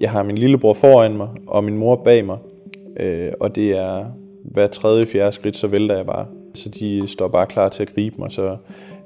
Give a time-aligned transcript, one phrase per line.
[0.00, 2.38] jeg har min lillebror foran mig, og min mor bag mig.
[3.00, 4.04] Øh, og det er
[4.44, 6.26] hver tredje, fjerde skridt, så vælter jeg bare.
[6.54, 8.56] Så de står bare klar til at gribe mig, så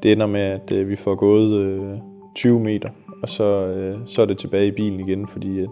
[0.03, 1.99] det ender med, at øh, vi får gået øh,
[2.35, 2.89] 20 meter,
[3.23, 5.69] og så, øh, så er det tilbage i bilen igen, fordi at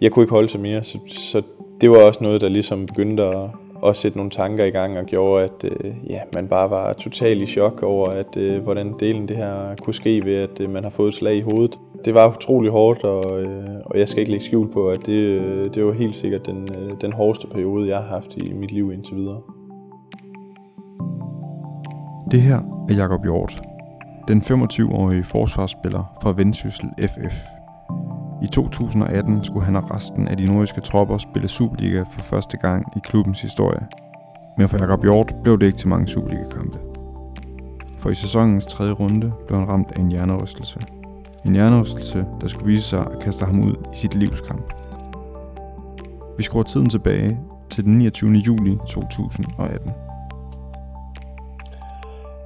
[0.00, 0.82] jeg kunne ikke holde sig mere.
[0.82, 1.42] Så, så
[1.80, 3.50] det var også noget, der ligesom begyndte at,
[3.86, 7.42] at sætte nogle tanker i gang og gjorde, at øh, ja, man bare var totalt
[7.42, 10.82] i chok over, at øh, hvordan delen det her kunne ske ved, at øh, man
[10.82, 11.78] har fået et slag i hovedet.
[12.04, 15.12] Det var utrolig hårdt, og, øh, og jeg skal ikke lægge skjul på, at det,
[15.12, 18.72] øh, det var helt sikkert den, øh, den hårdeste periode, jeg har haft i mit
[18.72, 19.40] liv indtil videre.
[22.30, 23.62] Det her er Jakob Hjort,
[24.28, 27.36] den 25-årige forsvarsspiller fra Vendsyssel FF.
[28.42, 32.86] I 2018 skulle han og resten af de nordiske tropper spille Superliga for første gang
[32.96, 33.86] i klubbens historie.
[34.58, 36.78] Men for Jakob Hjort blev det ikke til mange Superliga-kampe.
[37.98, 40.80] For i sæsonens tredje runde blev han ramt af en hjernerystelse.
[41.46, 44.72] En hjernerystelse, der skulle vise sig at kaste ham ud i sit livskamp.
[46.36, 47.38] Vi skruer tiden tilbage
[47.70, 48.30] til den 29.
[48.30, 49.90] juli 2018.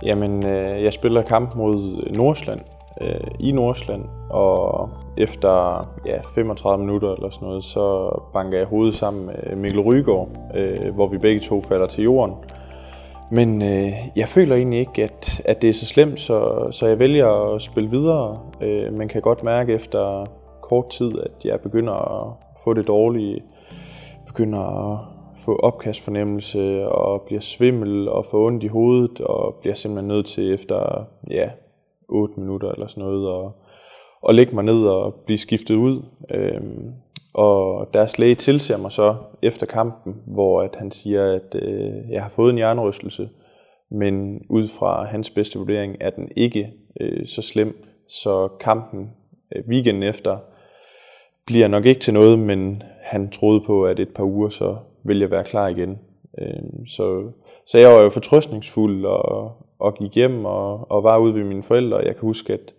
[0.03, 2.61] Jamen, øh, jeg spiller kamp mod Nordsland
[3.01, 8.95] øh, i Nordsland, og efter ja, 35 minutter eller sådan noget, så banker jeg hovedet
[8.95, 12.35] sammen med Mikkel Rygaard, øh, hvor vi begge to falder til jorden.
[13.31, 16.99] Men øh, jeg føler egentlig ikke, at, at det er så slemt, så, så jeg
[16.99, 18.41] vælger at spille videre.
[18.61, 20.27] Øh, man kan godt mærke efter
[20.63, 22.33] kort tid, at jeg begynder at
[22.65, 23.43] få det dårlige,
[24.27, 24.99] begynder at
[25.37, 30.55] få opkastfornemmelse og bliver svimmel og får ondt i hovedet og bliver simpelthen nødt til
[30.55, 31.51] efter ja,
[32.09, 33.53] 8 minutter eller sådan noget og,
[34.23, 36.03] og lægge mig ned og blive skiftet ud.
[36.31, 36.93] Øhm,
[37.35, 42.23] og deres læge tilser mig så efter kampen, hvor at han siger, at øh, jeg
[42.23, 43.29] har fået en hjernerystelse,
[43.91, 49.11] men ud fra hans bedste vurdering er den ikke øh, så slem, så kampen
[49.57, 50.39] øh, weekenden efter
[51.47, 55.19] bliver nok ikke til noget, men han troede på, at et par uger så vil
[55.19, 55.99] jeg være klar igen.
[56.39, 57.31] Øh, så,
[57.67, 61.63] så jeg var jo fortrøstningsfuld og, og gik hjem og, og var ude ved mine
[61.63, 61.97] forældre.
[61.97, 62.75] Jeg kan huske, at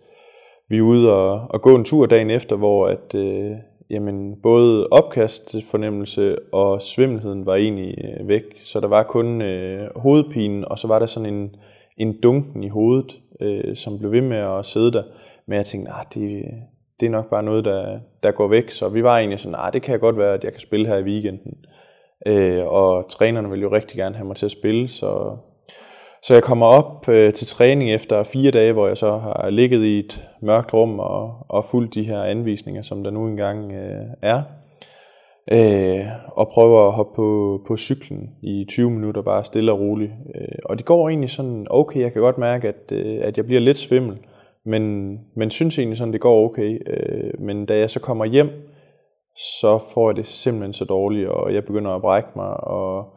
[0.68, 3.52] vi er ude og, og gå en tur dagen efter, hvor at, øh,
[3.90, 8.42] jamen, både opkastfornemmelse og svimmelheden var egentlig øh, væk.
[8.62, 11.56] Så der var kun øh, hovedpinen, og så var der sådan en,
[11.96, 15.02] en dunken i hovedet, øh, som blev ved med at sidde der.
[15.46, 16.44] Men jeg tænkte, nah, det,
[17.00, 18.70] det er nok bare noget, der, der går væk.
[18.70, 20.96] Så vi var egentlig sådan, nej, det kan godt være, at jeg kan spille her
[20.96, 21.54] i weekenden.
[22.26, 25.36] Øh, og trænerne ville jo rigtig gerne have mig til at spille, så,
[26.26, 29.84] så jeg kommer op øh, til træning efter fire dage, hvor jeg så har ligget
[29.84, 34.06] i et mørkt rum og, og fulgt de her anvisninger, som der nu engang øh,
[34.22, 34.42] er.
[35.52, 40.12] Øh, og prøver at hoppe på, på cyklen i 20 minutter, bare stille og roligt.
[40.34, 43.44] Øh, og det går egentlig sådan, okay, jeg kan godt mærke, at, øh, at jeg
[43.44, 44.18] bliver lidt svimmel,
[44.64, 46.80] men, men synes egentlig sådan, det går okay.
[46.86, 48.50] Øh, men da jeg så kommer hjem,
[49.60, 53.15] så får jeg det simpelthen så dårligt, og jeg begynder at brække mig, og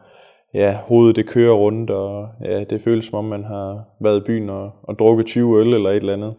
[0.54, 4.26] ja, hovedet det kører rundt, og ja, det føles som om, man har været i
[4.26, 6.34] byen og, og drukket 20 øl eller et eller andet.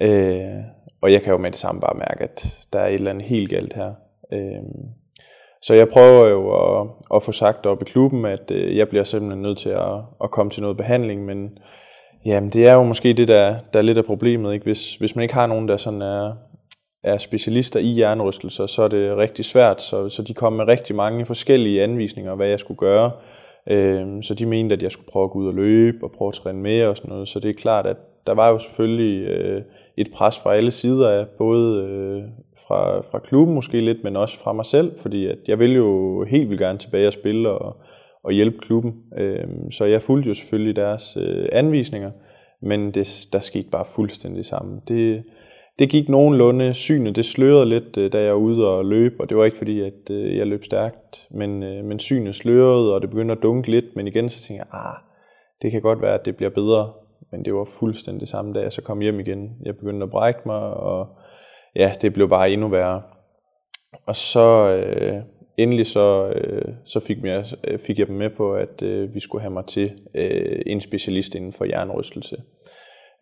[0.00, 0.64] Øh,
[1.02, 3.24] og jeg kan jo med det samme bare mærke, at der er et eller andet
[3.24, 3.92] helt galt her.
[4.32, 4.62] Øh,
[5.62, 9.04] så jeg prøver jo at, at få sagt op i klubben, at øh, jeg bliver
[9.04, 9.92] simpelthen nødt til at,
[10.24, 11.58] at komme til noget behandling, men
[12.24, 14.54] jamen, det er jo måske det, der, der er lidt af problemet.
[14.54, 14.64] Ikke?
[14.64, 16.32] Hvis, hvis man ikke har nogen, der sådan er,
[17.02, 19.82] er specialister i hjernerystelser, så er det rigtig svært.
[19.82, 23.10] Så, så de kom med rigtig mange forskellige anvisninger, hvad jeg skulle gøre.
[23.70, 26.28] Øh, så de mente, at jeg skulle prøve at gå ud og løbe og prøve
[26.28, 27.28] at træne mere og sådan noget.
[27.28, 27.96] Så det er klart, at
[28.26, 29.62] der var jo selvfølgelig øh,
[29.96, 32.22] et pres fra alle sider af, både øh,
[32.66, 36.24] fra, fra klubben måske lidt, men også fra mig selv, fordi at jeg ville jo
[36.24, 37.76] helt vildt gerne tilbage og spille og,
[38.24, 38.94] og hjælpe klubben.
[39.18, 42.10] Øh, så jeg fulgte jo selvfølgelig deres øh, anvisninger,
[42.62, 44.80] men det, der skete bare fuldstændig sammen.
[44.88, 45.22] Det,
[45.80, 46.74] det gik nogenlunde.
[46.74, 49.58] Synet det slørede lidt, øh, da jeg var ude og løb, og det var ikke
[49.58, 53.42] fordi, at øh, jeg løb stærkt, men, øh, men synet slørede, og det begyndte at
[53.42, 54.96] dunke lidt, men igen så tænkte jeg, ah,
[55.62, 56.92] det kan godt være, at det bliver bedre,
[57.32, 59.50] men det var fuldstændig samme, da jeg så kom hjem igen.
[59.62, 61.06] Jeg begyndte at brække mig, og
[61.76, 63.02] ja, det blev bare endnu værre.
[64.06, 65.22] Og så øh,
[65.56, 67.44] endelig så, øh, så fik, jeg,
[67.86, 71.34] fik jeg dem med på, at øh, vi skulle have mig til øh, en specialist
[71.34, 72.36] inden for hjernerystelse.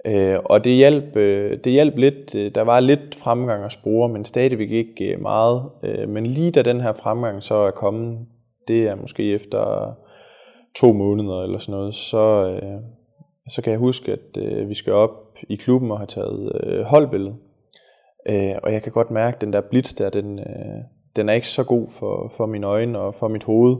[0.06, 2.34] Øh, og det hjalp, øh, det hjalp lidt.
[2.34, 5.62] Øh, der var lidt fremgang at spore, men stadigvæk ikke øh, meget.
[5.82, 8.18] Øh, men lige da den her fremgang så er kommet,
[8.68, 9.92] det er måske efter
[10.76, 12.80] to måneder eller sådan noget, så, øh,
[13.48, 16.84] så kan jeg huske, at øh, vi skal op i klubben og have taget øh,
[16.84, 17.34] holdbillede.
[18.28, 20.44] Øh, og jeg kan godt mærke, at den der blitz der, den, øh,
[21.16, 23.76] den er ikke så god for, for mine øjne og for mit hoved.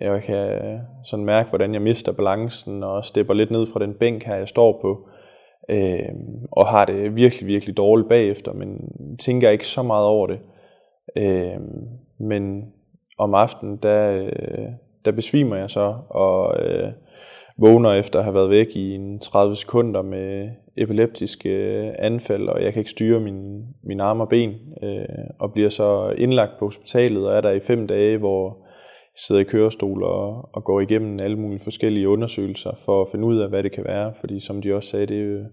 [0.00, 3.94] Jeg kan øh, sådan mærke, hvordan jeg mister balancen og stepper lidt ned fra den
[3.94, 5.21] bænk her, jeg står på øh,
[5.68, 6.14] øh,
[6.50, 8.78] og har det virkelig, virkelig dårligt bagefter, men
[9.18, 10.38] tænker ikke så meget over det.
[11.16, 11.60] Øh,
[12.18, 12.64] men
[13.18, 14.68] om aftenen, der, øh,
[15.04, 16.92] der besvimer jeg så, og øh,
[17.58, 22.62] vågner efter at have været væk i en 30 sekunder med epileptiske øh, anfald, og
[22.62, 25.04] jeg kan ikke styre min, min arme og ben, øh,
[25.38, 28.61] og bliver så indlagt på hospitalet, og er der i fem dage, hvor
[29.16, 33.38] sidder i kørestol og, og går igennem alle mulige forskellige undersøgelser for at finde ud
[33.38, 35.46] af, hvad det kan være, fordi som de også sagde, det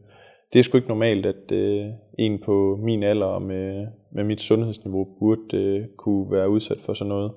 [0.53, 1.85] det er sgu ikke normalt, at øh,
[2.19, 6.93] en på min alder og med, med mit sundhedsniveau burde øh, kunne være udsat for
[6.93, 7.31] sådan noget.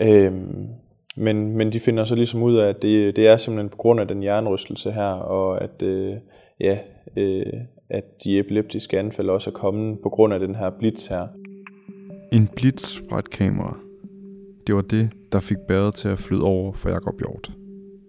[0.00, 0.66] Øhm,
[1.16, 4.00] men, men de finder så ligesom ud af, at det, det er simpelthen på grund
[4.00, 6.16] af den hjernerystelse her, og at, øh,
[6.60, 6.78] ja,
[7.16, 7.52] øh,
[7.90, 11.26] at de epileptiske anfald også er kommet på grund af den her blitz her.
[12.32, 13.87] En blitz fra et kamera.
[14.68, 17.52] Det var det, der fik bæret til at flyde over for Jakob Hjort.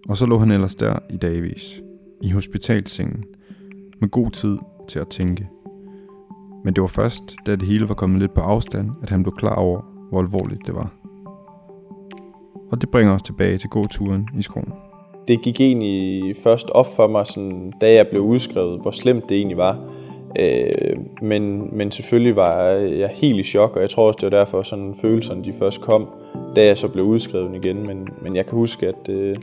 [0.08, 1.82] Og så lå han ellers der i dagvis,
[2.22, 3.24] i hospitalsengen,
[4.00, 4.58] med god tid
[4.88, 5.48] til at tænke.
[6.64, 9.34] Men det var først, da det hele var kommet lidt på afstand, at han blev
[9.36, 9.80] klar over,
[10.10, 10.92] hvor alvorligt det var.
[12.72, 14.72] Og det bringer os tilbage til gåturen i skoven.
[15.28, 19.36] Det gik egentlig først op for mig, sådan, da jeg blev udskrevet, hvor slemt det
[19.36, 19.90] egentlig var.
[20.38, 24.38] Øh, men, men selvfølgelig var jeg helt i chok, og jeg tror også, det var
[24.38, 26.08] derfor, sådan følelserne de først kom,
[26.56, 27.86] da jeg så blev udskrevet igen.
[27.86, 29.36] Men, men jeg kan huske, at, øh,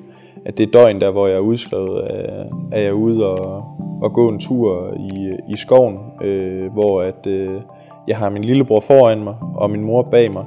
[0.45, 3.63] at det døgn der, hvor jeg er udskrevet, er, er jeg ude og,
[4.01, 7.61] og gå en tur i, i skoven, øh, hvor at, øh,
[8.07, 10.45] jeg har min lillebror foran mig, og min mor bag mig.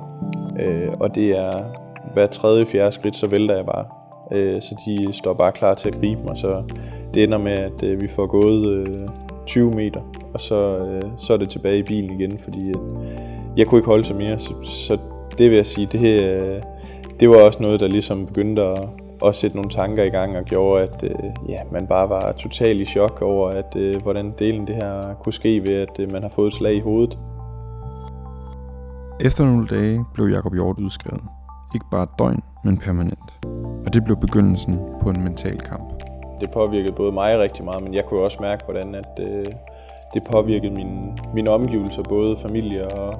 [0.61, 1.53] Øh, og det er
[2.13, 3.85] hver tredje, fjerde skridt, så vælter jeg bare.
[4.33, 6.63] Øh, så de står bare klar til at gribe mig, så
[7.15, 9.09] det ender med, at øh, vi får gået øh,
[9.51, 10.01] 20 meter,
[10.35, 12.77] og så, øh, så er det tilbage i bilen igen, fordi øh,
[13.57, 14.99] jeg kunne ikke holde sig mere, så, så
[15.39, 16.63] det vil jeg sige, det, øh,
[17.21, 18.89] det var også noget, der ligesom begyndte at,
[19.27, 22.81] at sætte nogle tanker i gang og gjorde, at øh, ja, man bare var totalt
[22.81, 26.23] i chok over, at øh, hvordan delen det her kunne ske ved, at øh, man
[26.23, 27.19] har fået et slag i hovedet.
[29.21, 31.25] Efter nogle dage blev Jakob Hjort udskrevet.
[31.75, 33.47] Ikke bare et døgn, men permanent.
[33.87, 36.00] Og det blev begyndelsen på en mental kamp.
[36.41, 39.47] Det påvirkede både mig rigtig meget, men jeg kunne også mærke, hvordan at, øh,
[40.15, 43.15] det påvirkede mine, mine omgivelser, både familie og,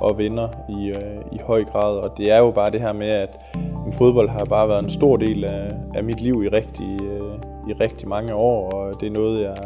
[0.00, 1.96] og venner i, øh, i høj grad.
[1.96, 3.46] Og det er jo bare det her med, at
[3.92, 7.34] fodbold har bare været en stor del af, af mit liv i rigtig, øh,
[7.68, 9.56] i rigtig mange år, og det er noget, jeg,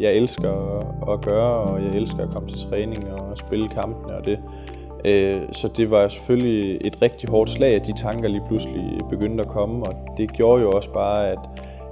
[0.00, 4.16] jeg elsker at, at gøre, og jeg elsker at komme til træning og spille kampene,
[4.16, 4.38] og det,
[5.04, 9.44] Øh, så det var selvfølgelig et rigtig hårdt slag, at de tanker lige pludselig begyndte
[9.44, 11.38] at komme, og det gjorde jo også bare, at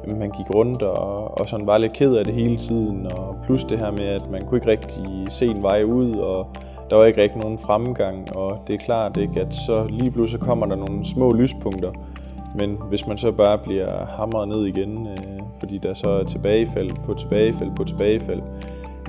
[0.09, 3.65] man gik rundt og, og sådan var lidt ked af det hele tiden, og plus
[3.65, 6.47] det her med, at man kunne ikke rigtig se en vej ud, og
[6.91, 10.41] der var ikke rigtig nogen fremgang, og det er klart ikke, at så lige pludselig
[10.41, 11.93] kommer der nogle små lyspunkter,
[12.55, 16.91] men hvis man så bare bliver hamret ned igen, øh, fordi der så er tilbagefald
[17.05, 18.43] på tilbagefald på tilbagefald,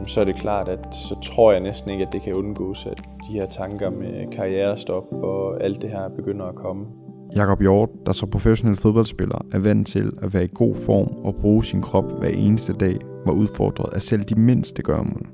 [0.08, 3.02] så er det klart, at så tror jeg næsten ikke, at det kan undgås, at
[3.28, 6.86] de her tanker med karrierestop og alt det her begynder at komme.
[7.36, 11.36] Jakob Hjort, der som professionel fodboldspiller er vant til at være i god form og
[11.42, 12.96] bruge sin krop hver eneste dag,
[13.26, 15.28] var udfordret af selv de mindste gørmål.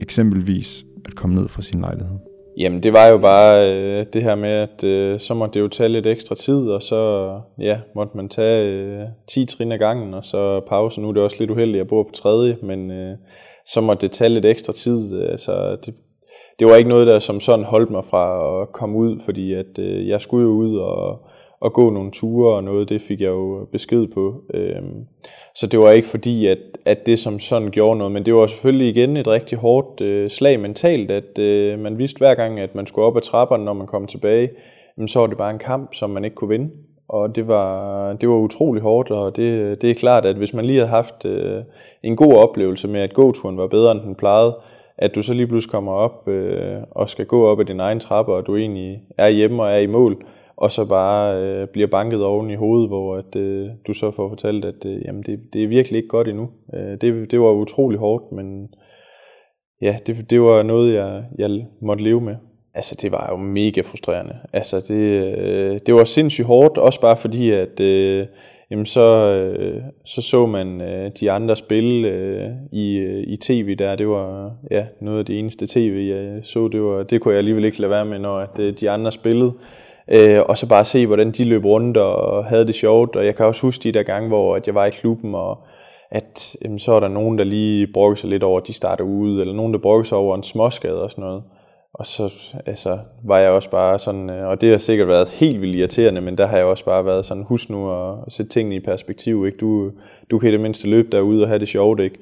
[0.00, 2.16] Eksempelvis at komme ned fra sin lejlighed.
[2.58, 5.68] Jamen det var jo bare øh, det her med, at øh, så måtte det jo
[5.68, 10.14] tage lidt ekstra tid, og så ja, måtte man tage øh, 10 trin ad gangen,
[10.14, 11.00] og så pause.
[11.00, 13.16] Nu er det også lidt uheldigt, at jeg bor på tredje, men øh,
[13.66, 15.22] så måtte det tage lidt ekstra tid.
[15.22, 15.94] Altså, det,
[16.58, 19.78] det var ikke noget, der som sådan holdt mig fra at komme ud, fordi at,
[19.78, 21.26] øh, jeg skulle jo ud og,
[21.64, 24.34] og gå nogle ture og noget, det fik jeg jo besked på.
[24.54, 25.06] Øhm,
[25.54, 28.46] så det var ikke fordi, at, at det som sådan gjorde noget, men det var
[28.46, 32.74] selvfølgelig igen et rigtig hårdt øh, slag mentalt, at øh, man vidste hver gang, at
[32.74, 34.50] man skulle op ad trapperne, når man kom tilbage,
[34.96, 36.70] jamen, så var det bare en kamp, som man ikke kunne vinde.
[37.08, 40.64] Og det var, det var utrolig hårdt, og det, det er klart, at hvis man
[40.64, 41.62] lige havde haft øh,
[42.02, 44.56] en god oplevelse med, at gåturen var bedre, end den plejede,
[44.98, 48.00] at du så lige pludselig kommer op øh, og skal gå op ad din egen
[48.00, 50.24] trappe, og du egentlig er hjemme og er i mål,
[50.56, 54.28] og så bare øh, bliver banket oven i hovedet, hvor at, øh, du så får
[54.28, 56.48] fortalt, at øh, jamen det, det er virkelig ikke godt endnu.
[56.74, 58.68] Øh, det, det var utrolig hårdt, men
[59.82, 62.34] ja, det, det var noget, jeg, jeg måtte leve med.
[62.74, 64.36] Altså, det var jo mega frustrerende.
[64.52, 68.26] Altså, det, øh, det var sindssygt hårdt, også bare fordi, at øh,
[68.70, 73.74] jamen så, øh, så så man øh, de andre spille øh, i, øh, i tv
[73.74, 73.96] der.
[73.96, 76.68] Det var ja, noget af det eneste tv, jeg så.
[76.68, 79.12] Det, var, det kunne jeg alligevel ikke lade være med, når at, øh, de andre
[79.12, 79.52] spillede.
[80.08, 83.16] Øh, og så bare se, hvordan de løb rundt og havde det sjovt.
[83.16, 85.58] Og jeg kan også huske de der gange, hvor at jeg var i klubben, og
[86.10, 89.04] at jamen, så er der nogen, der lige brokker sig lidt over, at de starter
[89.04, 91.42] ude, eller nogen, der brokker sig over en småskade og sådan noget.
[91.94, 95.60] Og så altså, var jeg også bare sådan, øh, og det har sikkert været helt
[95.60, 98.76] vildt irriterende, men der har jeg også bare været sådan, husk nu at sætte tingene
[98.76, 99.58] i perspektiv, ikke?
[99.58, 99.90] Du,
[100.30, 102.18] du kan i det mindste løbe derude og have det sjovt, ikke?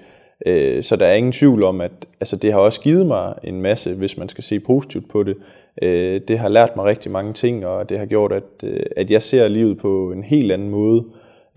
[0.47, 3.63] Øh, så der er ingen tvivl om, at altså, det har også givet mig en
[3.63, 5.37] masse, hvis man skal se positivt på det.
[5.83, 9.11] Øh, det har lært mig rigtig mange ting, og det har gjort, at, øh, at
[9.11, 11.05] jeg ser livet på en helt anden måde.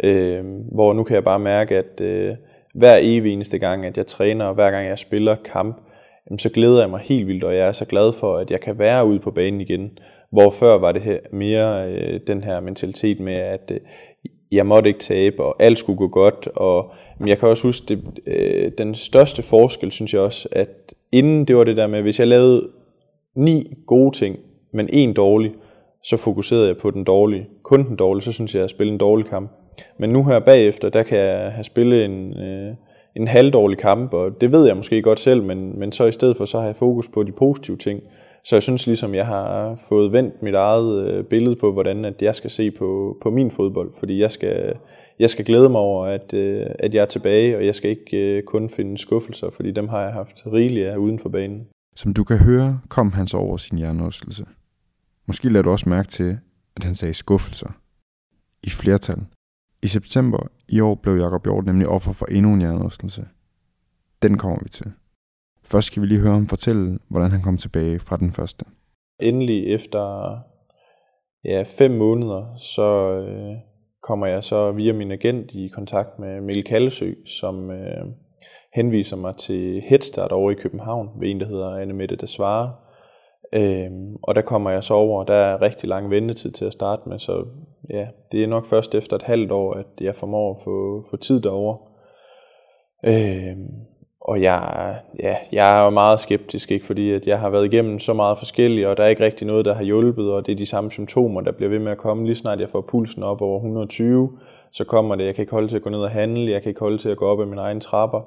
[0.04, 2.36] Øh, hvor nu kan jeg bare mærke, at øh,
[2.74, 5.82] hver evig eneste gang, at jeg træner, og hver gang jeg spiller kamp,
[6.30, 8.62] jamen, så glæder jeg mig helt vildt, og jeg er så glad for, at jeg
[8.62, 10.00] kan være ude på banen igen.
[10.32, 13.80] Hvor før var det her mere øh, den her mentalitet med, at øh,
[14.56, 16.48] jeg måtte ikke tabe, og alt skulle gå godt.
[16.56, 20.94] Og, men jeg kan også huske, det, øh, den største forskel, synes jeg også, at
[21.12, 22.70] inden det var det der med, hvis jeg lavede
[23.36, 24.40] ni gode ting,
[24.74, 25.52] men en dårlig,
[26.04, 27.48] så fokuserede jeg på den dårlige.
[27.64, 29.52] Kun den dårlige, så synes jeg, at jeg spillede en dårlig kamp.
[29.98, 32.74] Men nu her bagefter, der kan jeg have spillet en, øh,
[33.16, 36.38] en halvdårlig kamp, og det ved jeg måske godt selv, men, men så i stedet
[36.38, 38.04] for, så har jeg fokus på de positive ting.
[38.46, 42.22] Så jeg synes ligesom, jeg har fået vendt mit eget øh, billede på, hvordan at
[42.22, 44.74] jeg skal se på, på min fodbold, fordi jeg skal,
[45.20, 48.18] jeg skal glæde mig over, at, øh, at jeg er tilbage, og jeg skal ikke
[48.18, 51.68] øh, kun finde skuffelser, fordi dem har jeg haft rigeligt af uden for banen.
[51.96, 54.46] Som du kan høre, kom han så over sin hjernerystelse.
[55.28, 56.38] Måske lader du også mærke til,
[56.76, 57.70] at han sagde skuffelser.
[58.64, 59.20] I flertal.
[59.82, 63.26] I september i år blev Jakob Hjort nemlig offer for endnu en hjernerystelse.
[64.22, 64.92] Den kommer vi til.
[65.72, 68.66] Først skal vi lige høre ham fortælle, hvordan han kom tilbage fra den første.
[69.20, 70.36] Endelig efter
[71.46, 73.56] ja, fem måneder, så øh,
[74.04, 78.06] kommer jeg så via min agent i kontakt med Mikkel Kallesø, som øh,
[78.76, 82.76] henviser mig til Headstart over i København, ved en, der hedder Anne Mette Desvare.
[83.54, 87.10] Øhm, og der kommer jeg så over, der er rigtig lang ventetid til at starte
[87.10, 87.46] med, så
[87.90, 91.18] ja, det er nok først efter et halvt år, at jeg formår at få, få
[91.18, 91.78] tid derover.
[93.06, 93.68] Øhm,
[94.28, 96.86] og jeg, ja, jeg er jo meget skeptisk, ikke?
[96.86, 99.66] fordi at jeg har været igennem så meget forskelligt, og der er ikke rigtig noget,
[99.66, 102.26] der har hjulpet, og det er de samme symptomer, der bliver ved med at komme.
[102.26, 104.30] Lige snart jeg får pulsen op over 120,
[104.72, 106.70] så kommer det, jeg kan ikke holde til at gå ned og handle, jeg kan
[106.70, 108.22] ikke holde til at gå op ad mine egne trapper.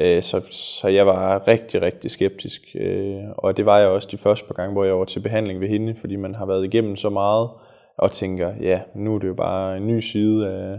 [0.00, 4.16] Øh, så, så jeg var rigtig, rigtig skeptisk, øh, og det var jeg også de
[4.16, 6.96] første par gange, hvor jeg var til behandling ved hende, fordi man har været igennem
[6.96, 7.48] så meget,
[7.98, 10.78] og tænker, ja, nu er det jo bare en ny side af,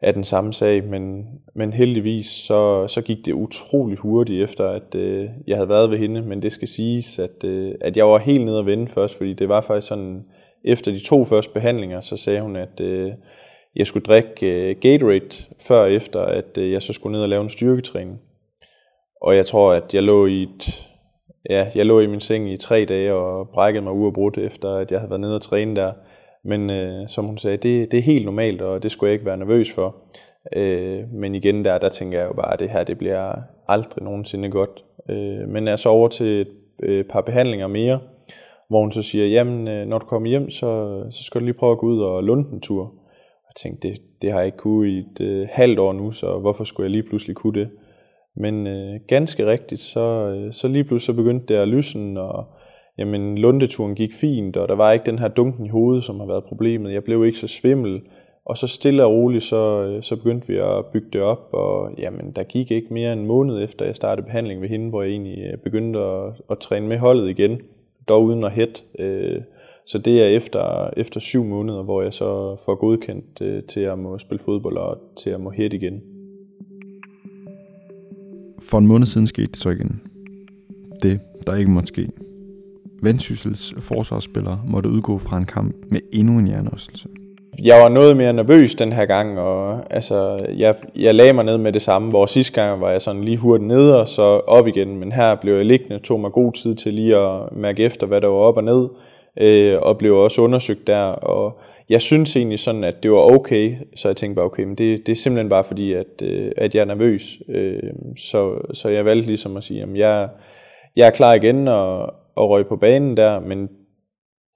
[0.00, 1.24] af den samme sag, men,
[1.54, 5.98] men heldigvis så, så gik det utrolig hurtigt efter, at øh, jeg havde været ved
[5.98, 9.16] hende, men det skal siges, at, øh, at jeg var helt nede at vende først,
[9.16, 10.24] fordi det var faktisk sådan,
[10.64, 13.12] efter de to første behandlinger, så sagde hun, at øh,
[13.76, 17.28] jeg skulle drikke øh, Gatorade før og efter, at øh, jeg så skulle ned og
[17.28, 18.20] lave en styrketræning.
[19.22, 20.88] Og jeg tror, at jeg lå i et,
[21.50, 24.90] ja, jeg lå i min seng i tre dage og brækkede mig uafbrudt efter, at
[24.90, 25.92] jeg havde været nede og træne der.
[26.44, 29.26] Men øh, som hun sagde, det, det er helt normalt, og det skulle jeg ikke
[29.26, 29.96] være nervøs for.
[30.56, 33.32] Øh, men igen der, der tænker jeg jo bare, at det her det bliver
[33.68, 34.84] aldrig nogensinde godt.
[35.10, 36.48] Øh, men er så over til et
[36.82, 38.00] øh, par behandlinger mere,
[38.68, 41.58] hvor hun så siger, jamen øh, når du kommer hjem, så, så skal du lige
[41.58, 42.82] prøve at gå ud og lunde en tur.
[42.82, 46.12] Og jeg tænkte, det, det har jeg ikke kunne i et øh, halvt år nu,
[46.12, 47.68] så hvorfor skulle jeg lige pludselig kunne det?
[48.36, 52.44] Men øh, ganske rigtigt, så, øh, så lige pludselig så begyndte det at lysne, og
[52.98, 56.26] jamen lundeturen gik fint, og der var ikke den her dunken i hovedet, som har
[56.26, 56.92] været problemet.
[56.92, 58.00] Jeg blev ikke så svimmel,
[58.44, 61.90] og så stille og roligt, så, øh, så begyndte vi at bygge det op, og
[61.98, 65.02] jamen, der gik ikke mere end en måned efter, jeg startede behandling ved hende, hvor
[65.02, 67.60] jeg egentlig øh, begyndte at, at træne med holdet igen,
[68.08, 68.82] dog uden at hætte.
[68.98, 69.40] Øh,
[69.86, 74.18] så det er efter, efter syv måneder, hvor jeg så får godkendt til at må
[74.18, 76.02] spille fodbold og til at må hætte igen.
[78.60, 80.00] For en måned siden skete det så igen.
[81.02, 82.08] Det, der ikke måtte ske.
[83.02, 87.08] Vendsyssels forsvarsspiller måtte udgå fra en kamp med endnu en hjernerystelse.
[87.62, 91.58] Jeg var noget mere nervøs den her gang, og altså, jeg, jeg lagde mig ned
[91.58, 94.66] med det samme, hvor sidste gang var jeg sådan lige hurtigt nede og så op
[94.66, 98.06] igen, men her blev jeg liggende, tog mig god tid til lige at mærke efter,
[98.06, 98.88] hvad der var op og ned,
[99.40, 103.76] øh, og blev også undersøgt der, og jeg synes egentlig sådan, at det var okay,
[103.96, 106.74] så jeg tænkte bare, okay, men det, det er simpelthen bare fordi, at, øh, at
[106.74, 107.82] jeg er nervøs, øh,
[108.18, 110.28] så, så jeg valgte ligesom at sige, at jeg,
[110.96, 113.68] jeg er klar igen, og, og røg på banen der, men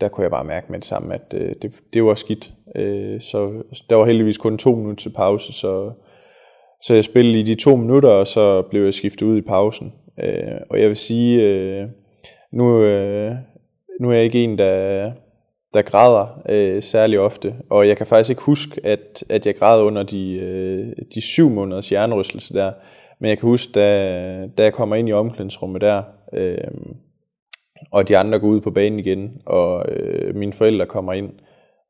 [0.01, 2.53] der kunne jeg bare mærke med det samme, at øh, det, det var skidt.
[2.77, 5.93] Øh, så der var heldigvis kun to minutter til pause, så,
[6.83, 9.93] så jeg spillede i de to minutter, og så blev jeg skiftet ud i pausen.
[10.23, 11.89] Øh, og jeg vil sige, øh,
[12.53, 13.35] nu, øh,
[14.01, 15.12] nu er jeg ikke en, der,
[15.75, 19.83] der græder øh, særlig ofte, og jeg kan faktisk ikke huske, at, at jeg græd
[19.83, 22.73] under de, øh, de syv måneders hjernerystelse der,
[23.21, 26.57] men jeg kan huske, da, da jeg kommer ind i omklædningsrummet der, øh,
[27.91, 31.31] og de andre går ud på banen igen, og øh, mine forældre kommer ind,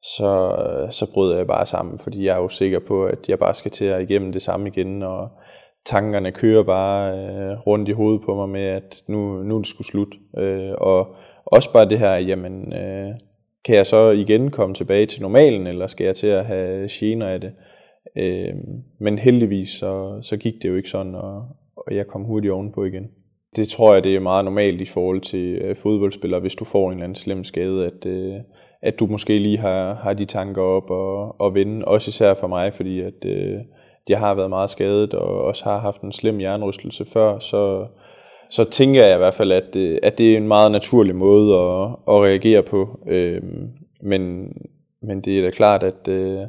[0.03, 0.57] så,
[0.91, 3.71] så bryder jeg bare sammen, fordi jeg er jo sikker på, at jeg bare skal
[3.71, 5.29] til at igennem det samme igen, og
[5.85, 9.67] tankerne kører bare øh, rundt i hovedet på mig med, at nu, nu er det
[9.67, 10.15] skulle slut.
[10.39, 13.11] Øh, og også bare det her, jamen, øh,
[13.65, 17.27] kan jeg så igen komme tilbage til normalen, eller skal jeg til at have gener
[17.27, 17.53] af det?
[18.17, 18.55] Øh,
[18.99, 21.47] men heldigvis så, så gik det jo ikke sådan, og,
[21.77, 23.11] og jeg kom hurtigt ovenpå igen.
[23.57, 26.87] Det tror jeg, det er meget normalt i forhold til øh, fodboldspillere, hvis du får
[26.87, 28.35] en eller anden slem skade, at, øh,
[28.83, 31.85] at du måske lige har, har de tanker op og, og vende.
[31.85, 33.59] Også især for mig, fordi at, øh,
[34.09, 37.87] jeg har været meget skadet og også har haft en slem hjernerystelse før, så,
[38.51, 41.55] så tænker jeg i hvert fald, at, øh, at det er en meget naturlig måde
[41.55, 43.01] at, at reagere på.
[43.07, 43.43] Øh,
[44.03, 44.53] men,
[45.03, 46.41] men det er da klart, at, øh,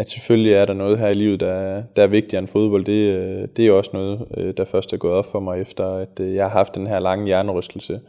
[0.00, 2.84] at selvfølgelig er der noget her i livet, der, der er vigtigere end fodbold.
[2.84, 5.84] Det, øh, det er også noget, øh, der først er gået op for mig, efter
[5.86, 8.00] at øh, jeg har haft den her lange hjernerystelse.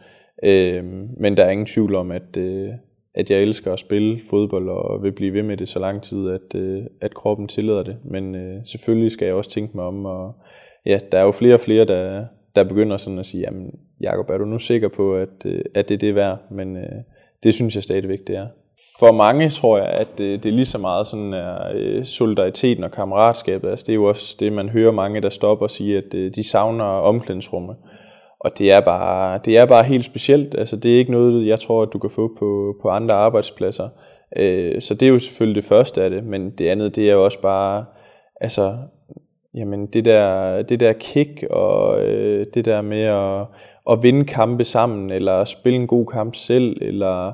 [0.44, 2.38] Øhm, men der er ingen tvivl om, at,
[3.16, 6.30] at jeg elsker at spille fodbold og vil blive ved med det så lang tid,
[6.30, 6.62] at,
[7.02, 7.98] at kroppen tillader det.
[8.04, 10.34] Men selvfølgelig skal jeg også tænke mig om, og
[10.86, 14.30] ja, der er jo flere og flere, der, der begynder sådan at sige, jamen Jacob,
[14.30, 15.46] er du nu sikker på, at,
[15.76, 16.38] at det er det værd?
[16.52, 16.78] Men
[17.44, 18.48] det synes jeg stadigvæk, det er.
[19.00, 22.84] For mange tror jeg, at det, det er lige så meget sådan er, øh, solidariteten
[22.84, 23.70] og kammeratskabet.
[23.70, 26.36] Altså, det er jo også det, man hører mange, der stopper og siger, at øh,
[26.36, 27.76] de savner omklædningsrummet.
[28.40, 30.56] Og det er, bare, det er bare helt specielt.
[30.58, 33.90] Altså, det er ikke noget, jeg tror, at du kan få på, på andre arbejdspladser.
[34.38, 37.14] Øh, så det er jo selvfølgelig det første af det, men det andet, det er
[37.14, 37.86] jo også bare,
[38.42, 38.78] altså,
[39.54, 43.46] jamen det der, det der kick og øh, det der med at,
[43.92, 47.34] at vinde kampe sammen, eller spille en god kamp selv, eller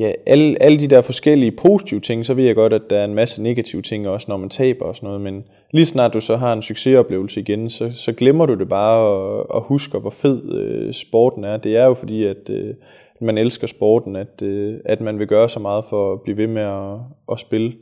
[0.00, 3.04] ja, alle, alle de der forskellige positive ting, så ved jeg godt, at der er
[3.04, 6.20] en masse negative ting også, når man taber og sådan noget, men lige snart du
[6.20, 10.10] så har en succesoplevelse igen, så, så glemmer du det bare og, og husker, hvor
[10.10, 11.56] fed øh, sporten er.
[11.56, 12.74] Det er jo fordi, at øh,
[13.20, 16.46] man elsker sporten, at, øh, at man vil gøre så meget for at blive ved
[16.46, 16.98] med at,
[17.32, 17.72] at spille.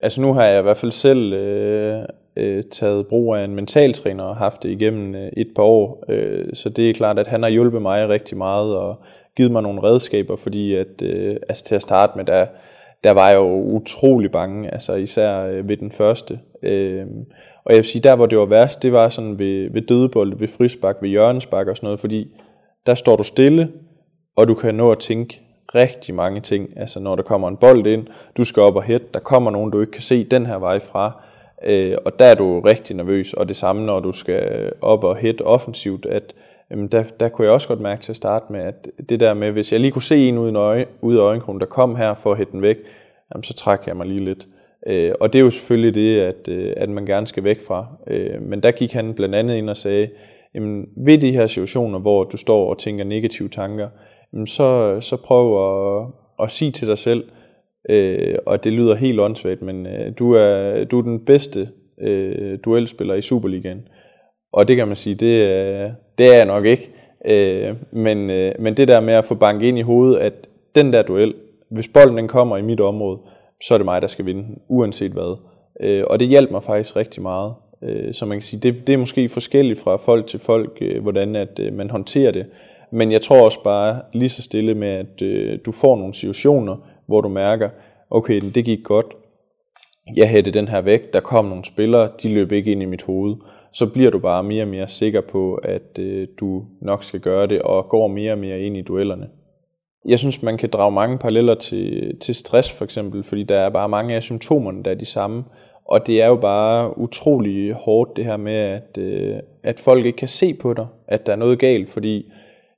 [0.00, 2.02] Altså nu har jeg i hvert fald selv øh,
[2.36, 6.46] øh, taget brug af en mentaltræner og haft det igennem øh, et par år, øh,
[6.54, 8.96] så det er klart, at han har hjulpet mig rigtig meget og
[9.38, 12.46] givet mig nogle redskaber, fordi at, øh, altså til at starte med, der,
[13.04, 16.38] der var jeg jo utrolig bange, altså især øh, ved den første.
[16.62, 17.06] Øh,
[17.64, 20.38] og jeg vil sige, der hvor det var værst, det var sådan ved, ved dødebold,
[20.38, 22.26] ved frisbak, ved hjørnesbak og sådan noget, fordi
[22.86, 23.68] der står du stille,
[24.36, 25.40] og du kan nå at tænke
[25.74, 26.68] rigtig mange ting.
[26.76, 29.70] Altså når der kommer en bold ind, du skal op og hætte, der kommer nogen,
[29.70, 31.22] du ikke kan se den her vej fra,
[31.64, 33.34] øh, og der er du rigtig nervøs.
[33.34, 36.34] Og det samme, når du skal op og hætte offensivt, at
[36.70, 39.34] jamen der, der kunne jeg også godt mærke til at starte med, at det der
[39.34, 42.32] med, hvis jeg lige kunne se en ud, øje, af øjenkrogen, der kom her for
[42.32, 42.76] at hætte den væk,
[43.34, 44.48] jamen så trækker jeg mig lige lidt.
[44.86, 47.86] Øh, og det er jo selvfølgelig det, at, øh, at man gerne skal væk fra.
[48.06, 50.08] Øh, men der gik han blandt andet ind og sagde,
[50.54, 53.88] jamen ved de her situationer, hvor du står og tænker negative tanker,
[54.32, 55.46] jamen så, så prøv
[56.00, 56.06] at,
[56.42, 57.24] at sige til dig selv,
[57.90, 61.68] øh, og det lyder helt åndssvagt, men øh, du, er, du er den bedste
[62.00, 63.88] øh, duelspiller i Superligaen.
[64.52, 66.90] Og det kan man sige, det, øh, det er jeg nok ikke.
[67.24, 70.32] Øh, men, øh, men det der med at få banket ind i hovedet, at
[70.74, 71.34] den der duel,
[71.70, 73.18] hvis bolden den kommer i mit område,
[73.62, 75.36] så er det mig, der skal vinde, uanset hvad.
[75.80, 77.54] Øh, og det hjalp mig faktisk rigtig meget.
[77.82, 81.02] Øh, så man kan sige, det, det er måske forskelligt fra folk til folk, øh,
[81.02, 82.46] hvordan at øh, man håndterer det.
[82.92, 86.76] Men jeg tror også bare lige så stille med, at øh, du får nogle situationer,
[87.06, 87.68] hvor du mærker,
[88.10, 89.06] okay, det gik godt.
[90.16, 93.02] Jeg hætte den her væk, der kom nogle spillere, de løb ikke ind i mit
[93.02, 93.36] hoved
[93.78, 97.46] så bliver du bare mere og mere sikker på, at øh, du nok skal gøre
[97.46, 99.28] det, og går mere og mere ind i duellerne.
[100.08, 103.70] Jeg synes, man kan drage mange paralleller til, til stress for eksempel, fordi der er
[103.70, 105.44] bare mange af symptomerne, der er de samme.
[105.84, 110.16] Og det er jo bare utrolig hårdt det her med, at, øh, at folk ikke
[110.16, 112.32] kan se på dig, at der er noget galt, fordi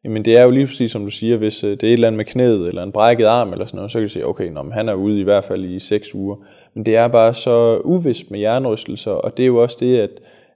[0.04, 2.06] jamen det er jo lige præcis som du siger, hvis øh, det er et eller
[2.06, 4.48] andet med knæet, eller en brækket arm, eller sådan noget, så kan du sige, okay,
[4.48, 6.36] nå, men han er ude i hvert fald i 6 uger.
[6.74, 10.10] Men det er bare så uvist med hjernerystelser, og det er jo også det, at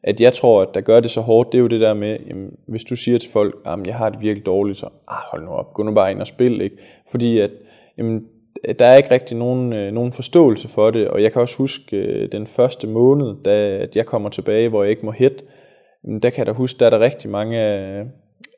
[0.07, 2.19] at jeg tror, at der gør det så hårdt, det er jo det der med,
[2.29, 5.45] jamen, hvis du siger til folk, at jeg har det virkelig dårligt, så ah, hold
[5.45, 6.77] nu op, gå nu bare ind og spil, ikke?
[7.11, 7.51] Fordi at,
[7.99, 8.25] jamen,
[8.79, 11.97] der er ikke rigtig nogen, øh, nogen forståelse for det, og jeg kan også huske
[11.97, 15.45] øh, den første måned, da at jeg kommer tilbage, hvor jeg ikke må hætte,
[16.23, 18.05] der kan jeg da huske, der er der rigtig mange af,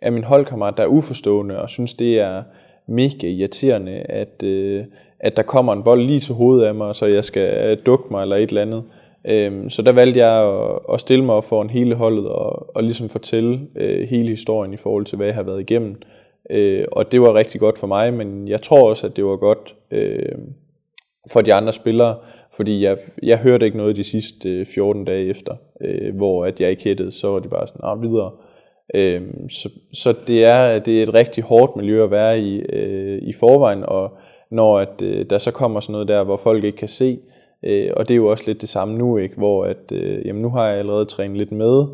[0.00, 2.42] af mine holdkammerater, der er uforstående, og synes, det er
[2.87, 4.85] mega irriterende, at, øh,
[5.20, 8.22] at der kommer en bold lige til hovedet af mig, så jeg skal dukke mig
[8.22, 8.82] eller et eller andet.
[9.29, 12.83] Øhm, så der valgte jeg at, at stille mig op foran hele holdet og, og
[12.83, 15.97] ligesom fortælle øh, hele historien i forhold til, hvad jeg har været igennem.
[16.51, 19.37] Øh, og det var rigtig godt for mig, men jeg tror også, at det var
[19.37, 20.39] godt øh,
[21.31, 22.17] for de andre spillere,
[22.57, 26.61] fordi jeg, jeg hørte ikke noget de sidste øh, 14 dage efter, øh, hvor at
[26.61, 28.31] jeg ikke hættede, så var de bare sådan, ah, videre.
[28.95, 33.19] Øh, så så det, er, det er et rigtig hårdt miljø at være i øh,
[33.23, 34.11] i forvejen, og
[34.51, 37.19] når at, øh, der så kommer sådan noget der, hvor folk ikke kan se,
[37.64, 39.37] Øh, og det er jo også lidt det samme nu, ikke?
[39.37, 41.87] hvor at, øh, jamen, nu har jeg allerede trænet lidt med,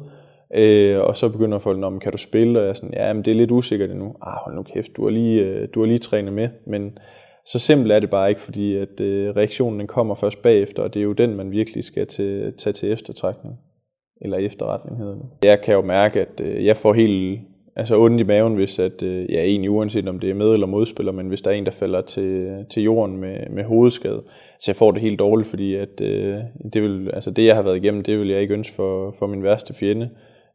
[0.55, 2.59] øh, og så begynder folk, om kan du spille?
[2.59, 4.15] Og jeg er sådan, ja, men det er lidt usikkert endnu.
[4.23, 6.49] Ah, hold nu kæft, du har lige, øh, du har lige trænet med.
[6.67, 6.99] Men
[7.47, 10.95] så simpelt er det bare ikke, fordi at øh, reaktionen den kommer først bagefter, og
[10.95, 13.55] det er jo den, man virkelig skal til, tage til eftertrækning.
[14.21, 15.25] eller efterretning hedder det.
[15.45, 17.41] Jeg kan jo mærke, at øh, jeg får helt
[17.77, 20.67] altså ondt i maven, hvis at, øh, ja, egentlig uanset om det er med- eller
[20.67, 24.23] modspiller, men hvis der er en, der falder til, til jorden med, med hovedskade,
[24.61, 26.37] så jeg får det helt dårligt, fordi at, øh,
[26.73, 29.27] det, vil, altså det, jeg har været igennem, det vil jeg ikke ønske for, for
[29.27, 30.11] min værste fjende.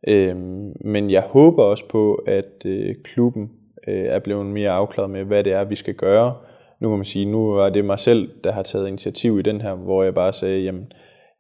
[0.08, 0.36] Øh,
[0.82, 3.50] men jeg håber også på, at øh, klubben
[3.88, 6.34] øh, er blevet mere afklaret med, hvad det er, vi skal gøre.
[6.80, 9.62] Nu kan man sige, nu var det mig selv, der har taget initiativ i den
[9.62, 10.92] her, hvor jeg bare sagde, jamen,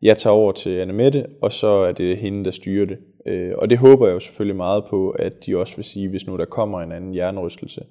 [0.01, 2.97] jeg tager over til Anne Mette, og så er det hende, der styrer det.
[3.27, 6.27] Øh, og det håber jeg jo selvfølgelig meget på, at de også vil sige, hvis
[6.27, 7.81] nu der kommer en anden hjernerystelse.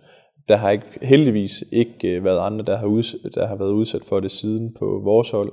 [0.48, 4.04] Der har ikke, heldigvis ikke øh, været andre, der har, udsat, der har været udsat
[4.04, 5.52] for det siden på vores hold.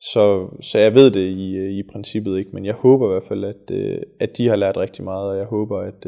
[0.00, 3.28] Så, så jeg ved det i, øh, i princippet ikke, men jeg håber i hvert
[3.28, 6.06] fald, at, øh, at de har lært rigtig meget, og jeg håber, at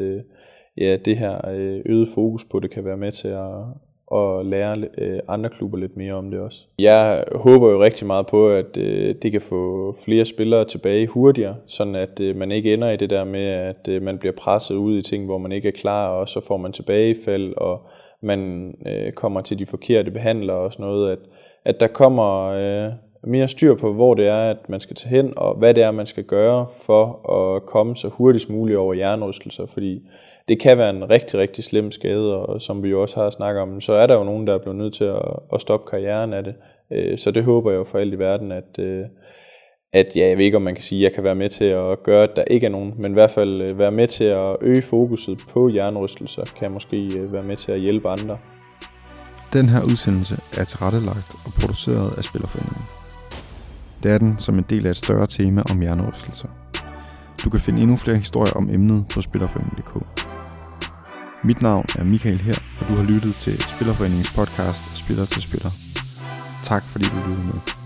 [0.77, 1.41] ja, det her
[1.85, 3.63] øget fokus på det kan være med til at,
[4.11, 6.65] og lære øh, andre klubber lidt mere om det også.
[6.79, 11.55] Jeg håber jo rigtig meget på, at øh, det kan få flere spillere tilbage hurtigere,
[11.67, 14.97] sådan at øh, man ikke ender i det der med, at man bliver presset ud
[14.97, 17.81] i ting, hvor man ikke er klar, og så får man tilbagefald, og
[18.21, 18.73] man
[19.15, 21.19] kommer til de forkerte behandlere og sådan noget, at,
[21.65, 22.53] at der kommer
[23.23, 25.91] mere styr på, hvor det er, at man skal tage hen, og hvad det er,
[25.91, 30.01] man skal gøre for at komme så hurtigst muligt over hjernerystelser, fordi
[30.47, 33.61] det kan være en rigtig, rigtig slem skade, og som vi jo også har snakket
[33.61, 35.21] om, så er der jo nogen, der er blevet nødt til at,
[35.53, 36.55] at stoppe karrieren af det.
[36.91, 39.05] Øh, så det håber jeg jo for alt i verden, at, øh,
[39.93, 41.65] at ja, jeg ved ikke, om man kan sige, at jeg kan være med til
[41.65, 44.23] at gøre, at der ikke er nogen, men i hvert fald øh, være med til
[44.23, 48.37] at øge fokuset på hjernerystelser, kan jeg måske være med til at hjælpe andre.
[49.53, 52.85] Den her udsendelse er tilrettelagt og produceret af Spillerforeningen.
[54.03, 56.47] Det er den som en del af et større tema om hjernerystelser.
[57.43, 59.93] Du kan finde endnu flere historier om emnet på Spillerforeningen.dk.
[61.43, 65.71] Mit navn er Michael her, og du har lyttet til Spillerforeningens podcast Spiller til Spiller.
[66.63, 67.80] Tak fordi du lyttede med.